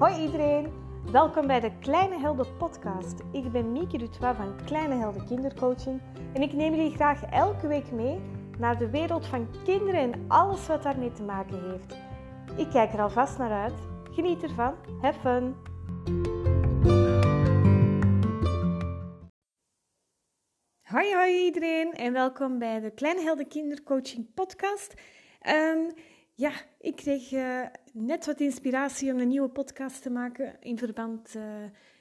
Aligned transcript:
Hoi 0.00 0.22
iedereen, 0.22 0.72
welkom 1.12 1.46
bij 1.46 1.60
de 1.60 1.78
Kleine 1.78 2.18
Helden 2.18 2.56
podcast. 2.56 3.20
Ik 3.32 3.52
ben 3.52 3.72
Mieke 3.72 3.98
Dutois 3.98 4.36
van 4.36 4.56
Kleine 4.64 4.94
Helden 4.94 5.26
Kindercoaching 5.26 6.00
en 6.34 6.42
ik 6.42 6.52
neem 6.52 6.74
jullie 6.74 6.94
graag 6.94 7.22
elke 7.22 7.66
week 7.66 7.90
mee 7.90 8.20
naar 8.58 8.78
de 8.78 8.90
wereld 8.90 9.26
van 9.26 9.48
kinderen 9.64 10.00
en 10.00 10.24
alles 10.28 10.66
wat 10.66 10.82
daarmee 10.82 11.12
te 11.12 11.22
maken 11.22 11.70
heeft. 11.70 11.96
Ik 12.58 12.70
kijk 12.70 12.92
er 12.92 13.00
alvast 13.00 13.38
naar 13.38 13.50
uit. 13.50 13.80
Geniet 14.10 14.42
ervan. 14.42 14.74
Have 15.00 15.20
fun! 15.20 15.54
Hoi 20.82 21.14
hoi 21.14 21.44
iedereen 21.44 21.92
en 21.92 22.12
welkom 22.12 22.58
bij 22.58 22.80
de 22.80 22.90
Kleine 22.90 23.22
Helden 23.22 23.48
Kindercoaching 23.48 24.34
podcast. 24.34 24.94
Um, 25.48 25.92
ja, 26.40 26.52
ik 26.78 26.96
kreeg 26.96 27.32
uh, 27.32 27.66
net 27.92 28.26
wat 28.26 28.40
inspiratie 28.40 29.12
om 29.12 29.18
een 29.18 29.28
nieuwe 29.28 29.48
podcast 29.48 30.02
te 30.02 30.10
maken 30.10 30.56
in 30.60 30.78
verband 30.78 31.34
uh, 31.34 31.42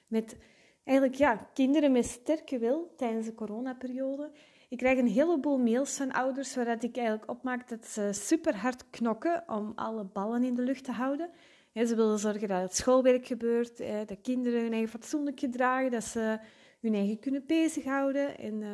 met 0.07 0.37
eigenlijk 0.83 1.17
ja, 1.17 1.49
kinderen 1.53 1.91
met 1.91 2.05
sterke 2.05 2.57
wil 2.57 2.93
tijdens 2.95 3.25
de 3.25 3.33
coronaperiode. 3.33 4.31
Ik 4.69 4.77
krijg 4.77 4.97
een 4.99 5.07
heleboel 5.07 5.57
mails 5.57 5.97
van 5.97 6.11
ouders 6.11 6.55
waaruit 6.55 6.83
ik 6.83 6.97
eigenlijk 6.97 7.29
opmaak 7.29 7.69
dat 7.69 7.85
ze 7.85 8.09
super 8.13 8.55
hard 8.55 8.89
knokken 8.89 9.43
om 9.47 9.71
alle 9.75 10.03
ballen 10.03 10.43
in 10.43 10.55
de 10.55 10.61
lucht 10.61 10.83
te 10.83 10.91
houden. 10.91 11.29
ze 11.73 11.95
willen 11.95 12.19
zorgen 12.19 12.47
dat 12.47 12.61
het 12.61 12.75
schoolwerk 12.75 13.25
gebeurt, 13.25 13.77
dat 14.07 14.21
kinderen 14.21 14.61
hun 14.61 14.71
eigen 14.71 14.89
fatsoenlijk 14.89 15.39
gedragen, 15.39 15.91
dat 15.91 16.03
ze 16.03 16.39
hun 16.81 16.93
eigen 16.93 17.19
kunnen 17.19 17.43
bezighouden 17.45 18.37
en 18.37 18.61
uh, 18.61 18.69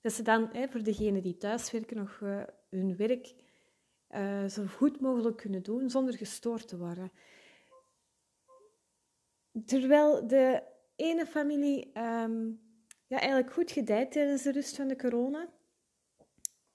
dat 0.00 0.12
ze 0.12 0.22
dan 0.22 0.50
voor 0.70 0.82
degenen 0.82 1.22
die 1.22 1.36
thuiswerken 1.36 1.96
nog 1.96 2.20
hun 2.68 2.96
werk 2.96 3.34
uh, 4.10 4.46
zo 4.46 4.64
goed 4.66 5.00
mogelijk 5.00 5.36
kunnen 5.36 5.62
doen 5.62 5.90
zonder 5.90 6.16
gestoord 6.16 6.68
te 6.68 6.78
worden. 6.78 7.10
Terwijl 9.64 10.26
de 10.26 10.62
ene 10.96 11.26
familie 11.26 11.86
um, 11.86 12.60
ja, 13.06 13.18
eigenlijk 13.18 13.52
goed 13.52 13.70
gedijt 13.70 14.12
tijdens 14.12 14.42
de 14.42 14.52
rust 14.52 14.76
van 14.76 14.88
de 14.88 14.96
corona, 14.96 15.48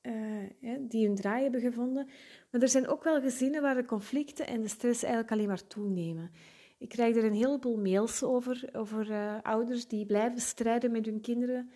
uh, 0.01 0.77
die 0.79 1.07
hun 1.07 1.15
draai 1.15 1.43
hebben 1.43 1.61
gevonden. 1.61 2.09
Maar 2.51 2.61
er 2.61 2.69
zijn 2.69 2.87
ook 2.87 3.03
wel 3.03 3.21
gezinnen 3.21 3.61
waar 3.61 3.75
de 3.75 3.85
conflicten 3.85 4.47
en 4.47 4.61
de 4.61 4.67
stress 4.67 5.03
eigenlijk 5.03 5.31
alleen 5.31 5.47
maar 5.47 5.67
toenemen. 5.67 6.31
Ik 6.77 6.89
krijg 6.89 7.15
er 7.15 7.23
een 7.23 7.33
heleboel 7.33 7.77
mails 7.77 8.23
over, 8.23 8.69
over 8.71 9.09
uh, 9.09 9.37
ouders 9.41 9.87
die 9.87 10.05
blijven 10.05 10.41
strijden 10.41 10.91
met 10.91 11.05
hun 11.05 11.21
kinderen, 11.21 11.71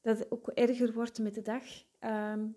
dat 0.00 0.18
het 0.18 0.30
ook 0.30 0.48
erger 0.48 0.92
wordt 0.92 1.18
met 1.18 1.34
de 1.34 1.42
dag. 1.42 1.62
Um, 2.00 2.56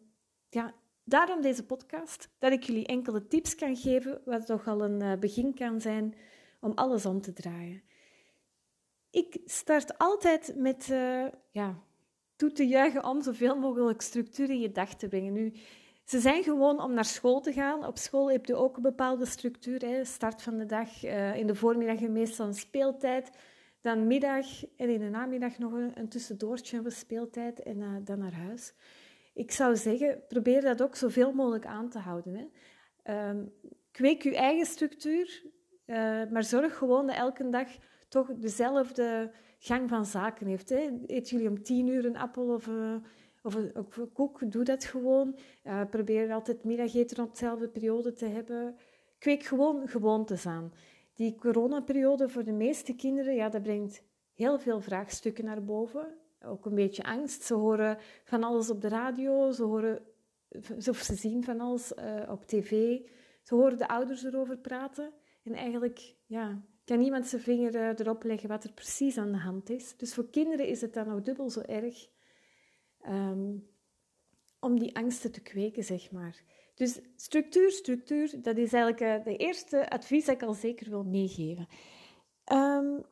ja, 0.49 0.73
Daarom 1.09 1.41
deze 1.41 1.65
podcast, 1.65 2.29
dat 2.39 2.51
ik 2.51 2.63
jullie 2.63 2.85
enkele 2.85 3.27
tips 3.27 3.55
kan 3.55 3.75
geven, 3.75 4.21
wat 4.25 4.45
toch 4.45 4.67
al 4.67 4.83
een 4.83 5.01
eh, 5.01 5.19
begin 5.19 5.53
kan 5.53 5.81
zijn 5.81 6.15
om 6.59 6.71
alles 6.75 7.05
om 7.05 7.21
te 7.21 7.33
draaien. 7.33 7.81
Ik 9.11 9.37
start 9.45 9.97
altijd 9.97 10.53
met 10.55 10.87
uh, 10.91 11.25
ja, 11.51 11.79
toe 12.35 12.51
te 12.51 12.67
juichen 12.67 13.05
om 13.05 13.21
zoveel 13.21 13.55
mogelijk 13.55 14.01
structuur 14.01 14.49
in 14.49 14.59
je 14.59 14.71
dag 14.71 14.95
te 14.95 15.07
brengen. 15.07 15.33
Nu, 15.33 15.53
ze 16.03 16.19
zijn 16.19 16.43
gewoon 16.43 16.81
om 16.81 16.93
naar 16.93 17.05
school 17.05 17.41
te 17.41 17.53
gaan. 17.53 17.85
Op 17.85 17.97
school 17.97 18.31
heb 18.31 18.45
je 18.45 18.55
ook 18.55 18.75
een 18.75 18.81
bepaalde 18.81 19.25
structuur. 19.25 19.79
Hè. 19.79 20.05
Start 20.05 20.41
van 20.41 20.57
de 20.57 20.65
dag, 20.65 21.03
uh, 21.03 21.35
in 21.35 21.47
de 21.47 21.55
voormiddag 21.55 21.99
meestal 21.99 22.47
een 22.47 22.53
speeltijd. 22.53 23.31
Dan 23.81 24.07
middag 24.07 24.45
en 24.75 24.89
in 24.89 24.99
de 24.99 25.09
namiddag 25.09 25.57
nog 25.57 25.71
een, 25.71 25.91
een 25.99 26.09
tussendoortje 26.09 26.81
van 26.81 26.91
speeltijd 26.91 27.59
en 27.59 28.03
dan 28.03 28.19
naar 28.19 28.33
huis 28.33 28.73
ik 29.37 29.51
zou 29.51 29.75
zeggen, 29.75 30.23
probeer 30.27 30.61
dat 30.61 30.81
ook 30.81 30.95
zoveel 30.95 31.33
mogelijk 31.33 31.65
aan 31.65 31.89
te 31.89 31.99
houden. 31.99 32.51
Hè. 33.03 33.29
Um, 33.29 33.53
kweek 33.91 34.21
je 34.21 34.35
eigen 34.35 34.65
structuur, 34.65 35.43
uh, 35.85 35.95
maar 36.31 36.43
zorg 36.43 36.77
gewoon 36.77 37.07
dat 37.07 37.15
elke 37.15 37.49
dag 37.49 37.67
toch 38.09 38.33
dezelfde 38.33 39.31
gang 39.59 39.89
van 39.89 40.05
zaken 40.05 40.47
heeft. 40.47 40.69
Hè. 40.69 40.89
Eet 41.05 41.29
jullie 41.29 41.49
om 41.49 41.63
tien 41.63 41.87
uur 41.87 42.05
een 42.05 42.17
appel 42.17 42.53
of, 42.53 42.67
uh, 42.67 42.95
of, 43.41 43.55
een, 43.55 44.11
koek, 44.13 44.51
doe 44.51 44.63
dat 44.63 44.85
gewoon. 44.85 45.37
Uh, 45.63 45.81
probeer 45.89 46.31
altijd 46.33 46.63
middageten 46.63 47.23
op 47.23 47.31
dezelfde 47.31 47.69
periode 47.69 48.13
te 48.13 48.25
hebben. 48.25 48.75
Kweek 49.19 49.43
gewoon 49.43 49.87
gewoontes 49.87 50.45
aan. 50.45 50.73
Die 51.13 51.35
coronaperiode 51.35 52.29
voor 52.29 52.43
de 52.43 52.51
meeste 52.51 52.95
kinderen, 52.95 53.35
ja, 53.35 53.49
dat 53.49 53.63
brengt 53.63 54.03
heel 54.33 54.59
veel 54.59 54.81
vraagstukken 54.81 55.45
naar 55.45 55.63
boven 55.63 56.17
ook 56.45 56.65
een 56.65 56.75
beetje 56.75 57.03
angst. 57.03 57.43
Ze 57.43 57.53
horen 57.53 57.97
van 58.23 58.43
alles 58.43 58.69
op 58.69 58.81
de 58.81 58.87
radio, 58.87 59.51
ze, 59.51 59.63
horen, 59.63 60.05
ze 60.79 60.93
zien 61.15 61.43
van 61.43 61.59
alles 61.59 61.93
uh, 61.99 62.29
op 62.29 62.45
tv. 62.45 62.99
Ze 63.41 63.55
horen 63.55 63.77
de 63.77 63.87
ouders 63.87 64.23
erover 64.23 64.57
praten. 64.57 65.13
En 65.43 65.53
eigenlijk 65.53 66.15
ja, 66.25 66.61
kan 66.85 66.99
niemand 66.99 67.27
zijn 67.27 67.41
vinger 67.41 67.75
uh, 67.75 67.99
erop 67.99 68.23
leggen 68.23 68.49
wat 68.49 68.63
er 68.63 68.73
precies 68.73 69.17
aan 69.17 69.31
de 69.31 69.37
hand 69.37 69.69
is. 69.69 69.97
Dus 69.97 70.13
voor 70.13 70.29
kinderen 70.29 70.67
is 70.67 70.81
het 70.81 70.93
dan 70.93 71.07
nog 71.07 71.21
dubbel 71.21 71.49
zo 71.49 71.61
erg 71.61 72.09
um, 73.07 73.67
om 74.59 74.79
die 74.79 74.95
angsten 74.95 75.31
te 75.31 75.41
kweken, 75.41 75.83
zeg 75.83 76.11
maar. 76.11 76.43
Dus 76.75 76.99
structuur, 77.15 77.71
structuur, 77.71 78.41
dat 78.41 78.57
is 78.57 78.73
eigenlijk 78.73 79.19
uh, 79.19 79.23
de 79.23 79.37
eerste 79.37 79.89
advies 79.89 80.25
dat 80.25 80.35
ik 80.35 80.43
al 80.43 80.53
zeker 80.53 80.89
wil 80.89 81.03
meegeven. 81.03 81.67
Um, 82.51 83.05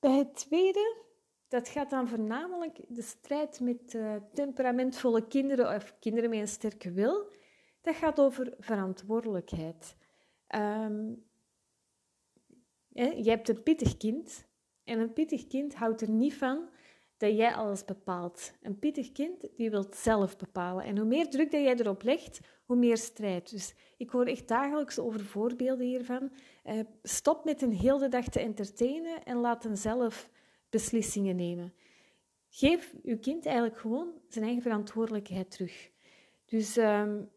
bij 0.00 0.16
het 0.16 0.34
tweede 0.34 0.96
dat 1.54 1.68
gaat 1.68 1.90
dan 1.90 2.08
voornamelijk 2.08 2.78
de 2.88 3.02
strijd 3.02 3.60
met 3.60 3.94
uh, 3.94 4.14
temperamentvolle 4.32 5.26
kinderen 5.26 5.74
of 5.74 5.94
kinderen 5.98 6.30
met 6.30 6.38
een 6.38 6.48
sterke 6.48 6.92
wil. 6.92 7.32
Dat 7.80 7.94
gaat 7.94 8.20
over 8.20 8.54
verantwoordelijkheid. 8.58 9.96
Um, 10.54 11.24
je 12.94 13.30
hebt 13.30 13.48
een 13.48 13.62
pittig 13.62 13.96
kind 13.96 14.46
en 14.84 14.98
een 14.98 15.12
pittig 15.12 15.46
kind 15.46 15.74
houdt 15.74 16.00
er 16.00 16.10
niet 16.10 16.34
van 16.34 16.68
dat 17.16 17.36
jij 17.36 17.54
alles 17.54 17.84
bepaalt. 17.84 18.52
Een 18.62 18.78
pittig 18.78 19.12
kind 19.12 19.48
die 19.56 19.70
wil 19.70 19.86
zelf 19.90 20.36
bepalen. 20.36 20.84
En 20.84 20.96
hoe 20.96 21.06
meer 21.06 21.30
druk 21.30 21.50
dat 21.50 21.62
jij 21.62 21.76
erop 21.76 22.02
legt, 22.02 22.40
hoe 22.64 22.76
meer 22.76 22.96
strijd. 22.96 23.50
Dus 23.50 23.74
ik 23.96 24.10
hoor 24.10 24.26
echt 24.26 24.48
dagelijks 24.48 24.98
over 24.98 25.24
voorbeelden 25.24 25.86
hiervan. 25.86 26.32
Uh, 26.64 26.80
stop 27.02 27.44
met 27.44 27.62
een 27.62 27.72
hele 27.72 28.08
dag 28.08 28.28
te 28.28 28.40
entertainen 28.40 29.24
en 29.24 29.36
laat 29.36 29.62
hem 29.62 29.76
zelf 29.76 30.30
beslissingen 30.74 31.36
nemen. 31.36 31.72
Geef 32.48 32.94
uw 33.02 33.18
kind 33.18 33.46
eigenlijk 33.46 33.78
gewoon 33.78 34.12
zijn 34.28 34.44
eigen 34.44 34.62
verantwoordelijkheid 34.62 35.50
terug. 35.50 35.90
Dus 36.44 36.76
um, 36.76 37.30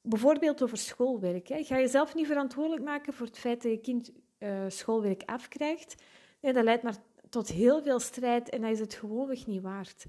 bijvoorbeeld 0.00 0.62
over 0.62 0.76
schoolwerk. 0.76 1.48
Hè. 1.48 1.62
Ga 1.62 1.76
je 1.76 1.88
zelf 1.88 2.14
niet 2.14 2.26
verantwoordelijk 2.26 2.84
maken 2.84 3.12
voor 3.12 3.26
het 3.26 3.38
feit 3.38 3.62
dat 3.62 3.72
je 3.72 3.80
kind 3.80 4.12
uh, 4.38 4.64
schoolwerk 4.68 5.22
afkrijgt. 5.26 6.02
Nee, 6.40 6.52
dat 6.52 6.64
leidt 6.64 6.82
maar 6.82 6.96
tot 7.28 7.48
heel 7.48 7.82
veel 7.82 7.98
strijd 7.98 8.48
en 8.48 8.60
dat 8.60 8.70
is 8.70 8.80
het 8.80 8.94
gewoonweg 8.94 9.46
niet 9.46 9.62
waard. 9.62 10.06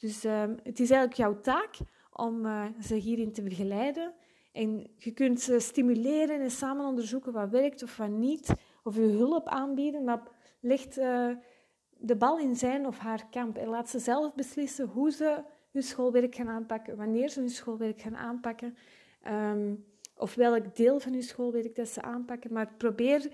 Dus 0.00 0.24
um, 0.24 0.56
het 0.62 0.80
is 0.80 0.90
eigenlijk 0.90 1.14
jouw 1.14 1.40
taak 1.40 1.76
om 2.12 2.46
uh, 2.46 2.64
ze 2.82 2.94
hierin 2.94 3.32
te 3.32 3.42
begeleiden. 3.42 4.14
En 4.52 4.90
je 4.96 5.10
kunt 5.10 5.40
ze 5.40 5.58
stimuleren 5.58 6.40
en 6.40 6.50
samen 6.50 6.86
onderzoeken 6.86 7.32
wat 7.32 7.50
werkt 7.50 7.82
of 7.82 7.96
wat 7.96 8.10
niet. 8.10 8.52
Of 8.84 8.94
je 8.94 9.00
hulp 9.00 9.48
aanbieden, 9.48 10.04
maar 10.04 10.22
uh, 10.60 11.30
de 11.98 12.16
bal 12.16 12.38
in 12.38 12.56
zijn 12.56 12.86
of 12.86 12.98
haar 12.98 13.26
kamp 13.30 13.56
en 13.56 13.68
laat 13.68 13.88
ze 13.88 13.98
zelf 13.98 14.34
beslissen 14.34 14.86
hoe 14.86 15.10
ze 15.10 15.42
hun 15.70 15.82
schoolwerk 15.82 16.34
gaan 16.34 16.48
aanpakken, 16.48 16.96
wanneer 16.96 17.28
ze 17.28 17.40
hun 17.40 17.50
schoolwerk 17.50 18.00
gaan 18.00 18.16
aanpakken, 18.16 18.76
um, 19.26 19.84
of 20.16 20.34
welk 20.34 20.76
deel 20.76 21.00
van 21.00 21.12
hun 21.12 21.22
schoolwerk 21.22 21.74
dat 21.74 21.88
ze 21.88 22.02
aanpakken. 22.02 22.52
Maar 22.52 22.72
probeer 22.76 23.32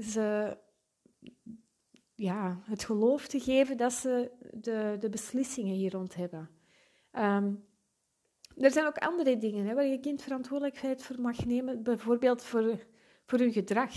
ze 0.00 0.56
ja, 2.14 2.60
het 2.64 2.84
geloof 2.84 3.26
te 3.26 3.40
geven 3.40 3.76
dat 3.76 3.92
ze 3.92 4.30
de, 4.52 4.96
de 5.00 5.08
beslissingen 5.08 5.74
hier 5.74 5.92
rond 5.92 6.14
hebben. 6.14 6.50
Um, 7.12 7.64
er 8.56 8.70
zijn 8.70 8.86
ook 8.86 8.98
andere 8.98 9.36
dingen 9.36 9.66
hè, 9.66 9.74
waar 9.74 9.86
je 9.86 10.00
kind 10.00 10.22
verantwoordelijkheid 10.22 11.02
voor 11.02 11.20
mag 11.20 11.44
nemen, 11.44 11.82
bijvoorbeeld 11.82 12.42
voor, 12.42 12.86
voor 13.26 13.38
hun 13.38 13.52
gedrag. 13.52 13.92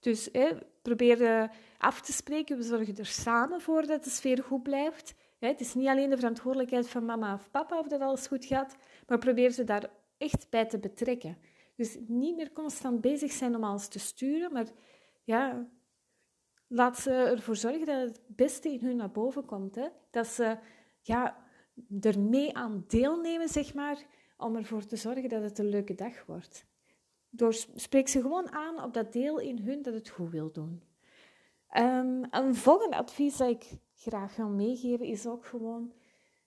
Dus 0.00 0.28
hè, 0.32 0.50
probeer 0.82 1.20
uh, 1.20 1.48
af 1.78 2.00
te 2.00 2.12
spreken. 2.12 2.56
We 2.56 2.62
zorgen 2.62 2.96
er 2.96 3.06
samen 3.06 3.60
voor 3.60 3.86
dat 3.86 4.04
de 4.04 4.10
sfeer 4.10 4.42
goed 4.42 4.62
blijft. 4.62 5.14
Het 5.38 5.60
is 5.60 5.74
niet 5.74 5.88
alleen 5.88 6.10
de 6.10 6.16
verantwoordelijkheid 6.16 6.88
van 6.88 7.04
mama 7.04 7.34
of 7.34 7.50
papa 7.50 7.78
of 7.78 7.86
dat 7.86 8.00
alles 8.00 8.26
goed 8.26 8.44
gaat, 8.44 8.76
maar 9.06 9.18
probeer 9.18 9.50
ze 9.50 9.64
daar 9.64 9.90
echt 10.18 10.46
bij 10.50 10.66
te 10.66 10.78
betrekken. 10.78 11.38
Dus 11.74 11.98
niet 12.06 12.36
meer 12.36 12.52
constant 12.52 13.00
bezig 13.00 13.32
zijn 13.32 13.56
om 13.56 13.64
alles 13.64 13.88
te 13.88 13.98
sturen, 13.98 14.52
maar 14.52 14.66
ja, 15.24 15.68
laat 16.66 16.98
ze 16.98 17.10
ervoor 17.10 17.56
zorgen 17.56 17.86
dat 17.86 18.00
het 18.00 18.20
beste 18.26 18.68
in 18.68 18.80
hun 18.80 18.96
naar 18.96 19.10
boven 19.10 19.44
komt. 19.44 19.74
Hè? 19.74 19.88
Dat 20.10 20.26
ze 20.26 20.58
ja, 21.00 21.36
er 22.00 22.20
mee 22.20 22.54
aan 22.56 22.84
deelnemen, 22.86 23.48
zeg 23.48 23.74
maar, 23.74 24.04
om 24.36 24.56
ervoor 24.56 24.84
te 24.84 24.96
zorgen 24.96 25.28
dat 25.28 25.42
het 25.42 25.58
een 25.58 25.68
leuke 25.68 25.94
dag 25.94 26.26
wordt. 26.26 26.66
Door, 27.30 27.52
spreek 27.74 28.08
ze 28.08 28.20
gewoon 28.20 28.52
aan 28.52 28.82
op 28.82 28.94
dat 28.94 29.12
deel 29.12 29.38
in 29.38 29.58
hun 29.58 29.82
dat 29.82 29.94
het 29.94 30.08
goed 30.08 30.30
wil 30.30 30.52
doen. 30.52 30.82
Um, 31.76 32.24
een 32.30 32.54
volgende 32.54 32.96
advies 32.96 33.36
dat 33.36 33.48
ik 33.48 33.64
graag 33.94 34.36
wil 34.36 34.48
meegeven 34.48 35.06
is 35.06 35.26
ook 35.26 35.44
gewoon, 35.44 35.92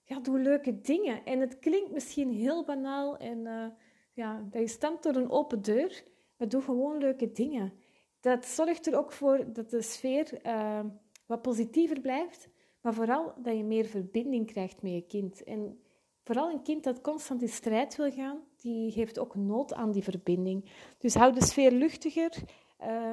ja, 0.04 0.20
doe 0.20 0.38
leuke 0.38 0.80
dingen. 0.80 1.24
En 1.24 1.40
het 1.40 1.58
klinkt 1.58 1.90
misschien 1.90 2.30
heel 2.30 2.64
banaal 2.64 3.16
en 3.16 3.38
uh, 3.38 3.66
ja, 4.12 4.46
dat 4.50 4.60
je 4.60 4.68
stemt 4.68 5.02
door 5.02 5.14
een 5.14 5.30
open 5.30 5.62
deur, 5.62 6.04
maar 6.36 6.48
doe 6.48 6.62
gewoon 6.62 6.98
leuke 6.98 7.32
dingen. 7.32 7.72
Dat 8.20 8.46
zorgt 8.46 8.86
er 8.86 8.98
ook 8.98 9.12
voor 9.12 9.52
dat 9.52 9.70
de 9.70 9.82
sfeer 9.82 10.46
uh, 10.46 10.80
wat 11.26 11.42
positiever 11.42 12.00
blijft, 12.00 12.48
maar 12.80 12.94
vooral 12.94 13.34
dat 13.42 13.56
je 13.56 13.64
meer 13.64 13.86
verbinding 13.86 14.46
krijgt 14.46 14.82
met 14.82 14.92
je 14.92 15.06
kind. 15.06 15.44
En 15.44 15.80
vooral 16.24 16.50
een 16.50 16.62
kind 16.62 16.84
dat 16.84 17.00
constant 17.00 17.42
in 17.42 17.48
strijd 17.48 17.96
wil 17.96 18.10
gaan, 18.10 18.40
die 18.60 18.92
heeft 18.92 19.18
ook 19.18 19.34
nood 19.34 19.74
aan 19.74 19.92
die 19.92 20.02
verbinding. 20.02 20.70
Dus 20.98 21.14
hou 21.14 21.32
de 21.32 21.44
sfeer 21.44 21.72
luchtiger. 21.72 22.32
Uh, 22.80 23.12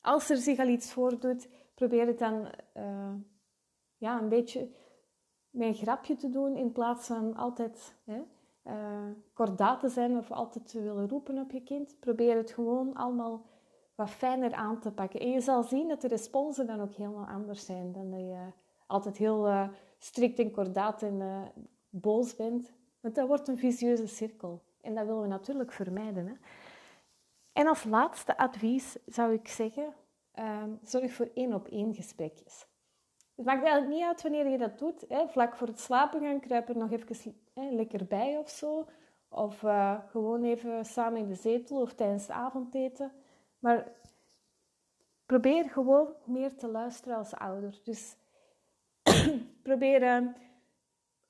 als 0.00 0.30
er 0.30 0.36
zich 0.36 0.58
al 0.58 0.68
iets 0.68 0.92
voordoet, 0.92 1.48
probeer 1.74 2.06
het 2.06 2.18
dan 2.18 2.48
uh, 2.76 3.14
ja, 3.96 4.20
een 4.20 4.28
beetje 4.28 4.70
met 5.50 5.68
een 5.68 5.74
grapje 5.74 6.16
te 6.16 6.28
doen 6.28 6.56
in 6.56 6.72
plaats 6.72 7.06
van 7.06 7.34
altijd 7.34 7.94
hè, 8.04 8.22
uh, 8.66 9.10
kordaat 9.32 9.80
te 9.80 9.88
zijn 9.88 10.16
of 10.16 10.30
altijd 10.30 10.68
te 10.68 10.82
willen 10.82 11.08
roepen 11.08 11.38
op 11.38 11.50
je 11.50 11.62
kind. 11.62 11.96
Probeer 12.00 12.36
het 12.36 12.50
gewoon 12.50 12.94
allemaal 12.94 13.46
wat 13.94 14.10
fijner 14.10 14.52
aan 14.52 14.80
te 14.80 14.92
pakken. 14.92 15.20
En 15.20 15.30
je 15.30 15.40
zal 15.40 15.62
zien 15.62 15.88
dat 15.88 16.00
de 16.00 16.08
responsen 16.08 16.66
dan 16.66 16.80
ook 16.80 16.94
helemaal 16.94 17.26
anders 17.26 17.64
zijn 17.64 17.92
dan 17.92 18.10
dat 18.10 18.20
je 18.20 18.46
altijd 18.86 19.16
heel 19.16 19.48
uh, 19.48 19.68
strikt 19.98 20.38
en 20.38 20.50
kordaat 20.50 21.02
en 21.02 21.52
boos 21.90 22.36
bent. 22.36 22.72
Want 23.04 23.16
dat 23.16 23.26
wordt 23.26 23.48
een 23.48 23.58
vicieuze 23.58 24.06
cirkel. 24.06 24.62
En 24.80 24.94
dat 24.94 25.06
willen 25.06 25.22
we 25.22 25.28
natuurlijk 25.28 25.72
vermijden. 25.72 26.26
Hè? 26.26 26.34
En 27.52 27.66
als 27.66 27.84
laatste 27.84 28.36
advies 28.36 28.96
zou 29.06 29.32
ik 29.32 29.48
zeggen, 29.48 29.94
uh, 30.38 30.62
zorg 30.82 31.12
voor 31.12 31.30
één 31.34 31.54
op 31.54 31.68
één 31.68 31.94
gesprekjes. 31.94 32.66
Het 33.34 33.46
maakt 33.46 33.62
eigenlijk 33.62 33.94
niet 33.94 34.04
uit 34.04 34.22
wanneer 34.22 34.48
je 34.48 34.58
dat 34.58 34.78
doet. 34.78 35.04
Hè. 35.08 35.28
Vlak 35.28 35.56
voor 35.56 35.66
het 35.66 35.80
slapen 35.80 36.20
gaan 36.20 36.40
kruip 36.40 36.68
er 36.68 36.76
nog 36.76 36.90
even 36.90 37.34
hè, 37.54 37.70
lekker 37.70 38.06
bij 38.06 38.38
of 38.38 38.48
zo. 38.48 38.88
Of 39.28 39.62
uh, 39.62 39.98
gewoon 40.08 40.42
even 40.42 40.84
samen 40.84 41.20
in 41.20 41.28
de 41.28 41.34
zetel 41.34 41.80
of 41.80 41.94
tijdens 41.94 42.22
het 42.22 42.36
avondeten. 42.36 43.12
Maar 43.58 43.92
probeer 45.26 45.70
gewoon 45.70 46.14
meer 46.24 46.56
te 46.56 46.68
luisteren 46.68 47.16
als 47.16 47.34
ouder. 47.34 47.80
Dus 47.82 48.16
probeer, 49.62 50.02
uh, 50.02 50.28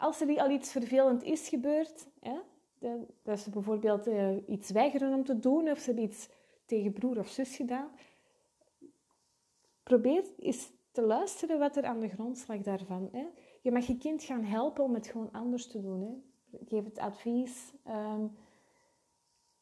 als 0.05 0.21
er 0.21 0.41
al 0.41 0.51
iets 0.51 0.73
vervelend 0.73 1.23
is 1.23 1.49
gebeurd, 1.49 2.07
dat 3.23 3.41
ze 3.41 3.51
bijvoorbeeld 3.51 4.09
uh, 4.09 4.49
iets 4.49 4.71
weigeren 4.71 5.15
om 5.15 5.25
te 5.25 5.39
doen 5.39 5.71
of 5.71 5.79
ze 5.79 5.85
hebben 5.85 6.05
iets 6.05 6.29
tegen 6.67 6.93
broer 6.93 7.19
of 7.19 7.29
zus 7.29 7.57
gedaan, 7.57 7.89
probeer 9.83 10.25
eens 10.39 10.71
te 10.91 11.03
luisteren 11.03 11.59
wat 11.59 11.77
er 11.77 11.85
aan 11.85 12.01
de 12.01 12.09
grondslag 12.09 12.61
daarvan 12.61 13.09
is. 13.13 13.27
Je 13.63 13.73
mag 13.73 13.87
je 13.87 13.99
kind 13.99 14.23
gaan 14.23 14.45
helpen 14.45 14.85
om 14.85 14.95
het 14.95 15.07
gewoon 15.07 15.33
anders 15.33 15.67
te 15.67 15.81
doen. 15.81 16.01
Hè. 16.01 16.13
Geef 16.65 16.85
het 16.85 16.99
advies. 16.99 17.73
Um, 17.89 18.37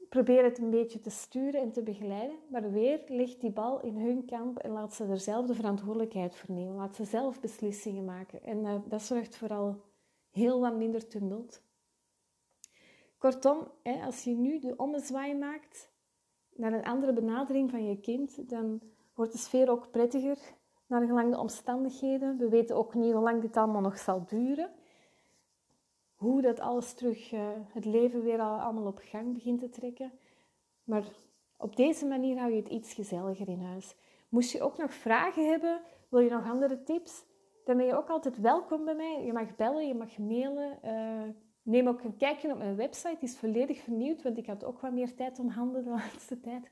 probeer 0.09 0.45
het 0.45 0.59
een 0.59 0.71
beetje 0.71 1.01
te 1.01 1.11
sturen 1.11 1.61
en 1.61 1.73
te 1.73 1.83
begeleiden. 1.83 2.37
Maar 2.49 2.73
weer 2.73 3.01
ligt 3.09 3.41
die 3.41 3.51
bal 3.51 3.81
in 3.81 3.97
hun 3.97 4.25
kamp 4.25 4.59
en 4.59 4.71
laat 4.71 4.95
ze 4.95 5.05
er 5.05 5.21
zelf 5.21 5.47
de 5.47 5.55
verantwoordelijkheid 5.55 6.35
voor 6.37 6.55
nemen. 6.55 6.75
Laat 6.75 6.97
ze 6.97 7.05
zelf 7.05 7.41
beslissingen 7.41 8.05
maken. 8.05 8.43
En 8.43 8.59
uh, 8.59 8.77
dat 8.89 9.03
zorgt 9.03 9.37
vooral 9.37 9.81
heel 10.33 10.61
wat 10.61 10.77
minder 10.77 11.09
tumult. 11.09 11.63
Kortom, 13.19 13.69
als 14.05 14.25
je 14.25 14.31
nu 14.31 14.59
de 14.59 14.77
ommezwaai 14.77 15.35
maakt 15.35 15.91
naar 16.55 16.73
een 16.73 16.85
andere 16.85 17.13
benadering 17.13 17.71
van 17.71 17.87
je 17.87 18.01
kind, 18.01 18.49
dan 18.49 18.81
wordt 19.15 19.33
de 19.33 19.39
sfeer 19.39 19.71
ook 19.71 19.91
prettiger 19.91 20.39
naar 20.87 21.07
gelang 21.07 21.31
de 21.31 21.39
omstandigheden. 21.39 22.39
We 22.39 22.49
weten 22.49 22.77
ook 22.77 22.95
niet 22.95 23.13
hoe 23.13 23.23
lang 23.23 23.41
dit 23.41 23.57
allemaal 23.57 23.81
nog 23.81 23.99
zal 23.99 24.25
duren. 24.27 24.71
Hoe 26.15 26.43
dat 26.43 26.61
alles 26.61 26.93
terug, 26.93 27.33
uh, 27.33 27.49
het 27.69 27.85
leven 27.85 28.23
weer 28.23 28.41
al, 28.41 28.59
allemaal 28.59 28.87
op 28.87 28.99
gang 29.03 29.35
begint 29.35 29.61
te 29.61 29.69
trekken. 29.69 30.13
Maar 30.85 31.05
op 31.57 31.77
deze 31.77 32.07
manier 32.07 32.39
hou 32.39 32.51
je 32.51 32.61
het 32.61 32.69
iets 32.69 32.95
gezelliger 32.95 33.49
in 33.49 33.63
huis. 33.63 33.95
Moest 34.29 34.53
je 34.53 34.63
ook 34.63 34.79
nog 34.79 34.93
vragen 34.93 35.49
hebben, 35.49 35.81
wil 36.09 36.21
je 36.21 36.31
nog 36.31 36.51
andere 36.51 36.83
tips, 36.83 37.25
dan 37.65 37.77
ben 37.77 37.87
je 37.87 37.97
ook 37.97 38.09
altijd 38.09 38.41
welkom 38.41 38.85
bij 38.85 38.95
mij. 38.95 39.25
Je 39.25 39.33
mag 39.33 39.57
bellen, 39.57 39.87
je 39.87 39.95
mag 39.95 40.19
mailen. 40.19 40.79
Uh, 40.85 41.35
neem 41.63 41.89
ook 41.89 42.03
een 42.03 42.17
kijkje 42.17 42.53
op 42.53 42.59
mijn 42.59 42.77
website, 42.77 43.17
die 43.21 43.29
is 43.29 43.39
volledig 43.39 43.79
vernieuwd, 43.79 44.23
want 44.23 44.39
ik 44.39 44.47
had 44.47 44.65
ook 44.65 44.81
wat 44.81 44.93
meer 44.93 45.15
tijd 45.15 45.39
om 45.39 45.49
handen 45.49 45.85
de 45.85 45.91
laatste 46.01 46.41
tijd. 46.41 46.71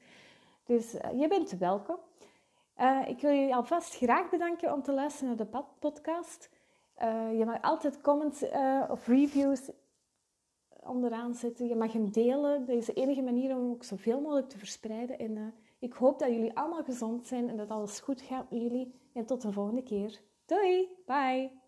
Dus 0.64 0.94
uh, 0.94 1.20
je 1.20 1.28
bent 1.28 1.50
welkom. 1.50 1.98
Uh, 2.78 3.08
ik 3.08 3.20
wil 3.20 3.32
jullie 3.32 3.54
alvast 3.54 3.96
graag 3.96 4.30
bedanken 4.30 4.72
om 4.72 4.82
te 4.82 4.92
luisteren 4.92 5.36
naar 5.36 5.46
de 5.46 5.64
podcast. 5.78 6.50
Je 7.36 7.42
mag 7.46 7.62
altijd 7.62 8.00
comments 8.00 8.44
of 8.88 9.06
reviews 9.06 9.70
onderaan 10.82 11.34
zetten. 11.34 11.68
Je 11.68 11.76
mag 11.76 11.92
hem 11.92 12.10
delen. 12.10 12.66
Dat 12.66 12.76
is 12.76 12.86
de 12.86 12.92
enige 12.92 13.22
manier 13.22 13.56
om 13.56 13.70
ook 13.70 13.84
zoveel 13.84 14.20
mogelijk 14.20 14.48
te 14.48 14.58
verspreiden. 14.58 15.18
En 15.18 15.54
ik 15.78 15.92
hoop 15.92 16.18
dat 16.18 16.28
jullie 16.28 16.56
allemaal 16.56 16.84
gezond 16.84 17.26
zijn 17.26 17.48
en 17.48 17.56
dat 17.56 17.68
alles 17.68 18.00
goed 18.00 18.20
gaat 18.20 18.50
met 18.50 18.60
jullie. 18.60 18.94
En 19.12 19.26
tot 19.26 19.42
de 19.42 19.52
volgende 19.52 19.82
keer. 19.82 20.20
Doei! 20.50 20.88
Bye! 21.06 21.59